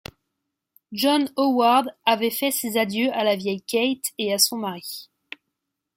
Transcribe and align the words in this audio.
John 0.93 1.31
Howard 1.37 1.85
avait 2.07 2.31
fait 2.31 2.49
ses 2.49 2.75
adieux 2.77 3.13
à 3.13 3.23
la 3.23 3.35
vieille 3.35 3.61
Kate 3.61 4.13
et 4.17 4.33
à 4.33 4.39
son 4.39 4.57
mari. 4.57 5.11